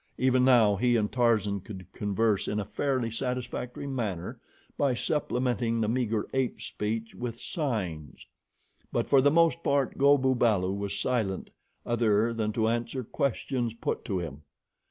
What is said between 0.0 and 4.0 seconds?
Even now he and Tarzan could converse in a fairly satisfactory